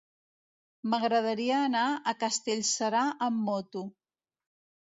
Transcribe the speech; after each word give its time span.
M'agradaria 0.93 1.59
anar 1.65 1.83
a 2.13 2.15
Castellserà 2.25 3.05
amb 3.29 3.47
moto. 3.51 3.85